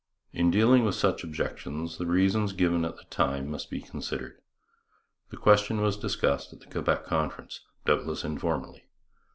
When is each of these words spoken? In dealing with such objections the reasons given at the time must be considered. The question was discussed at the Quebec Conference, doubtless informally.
In 0.33 0.49
dealing 0.49 0.83
with 0.83 0.95
such 0.95 1.23
objections 1.23 1.99
the 1.99 2.07
reasons 2.07 2.53
given 2.53 2.85
at 2.85 2.95
the 2.97 3.03
time 3.11 3.51
must 3.51 3.69
be 3.69 3.79
considered. 3.79 4.41
The 5.29 5.37
question 5.37 5.79
was 5.79 5.95
discussed 5.95 6.51
at 6.53 6.59
the 6.59 6.65
Quebec 6.65 7.05
Conference, 7.05 7.59
doubtless 7.85 8.23
informally. 8.23 8.85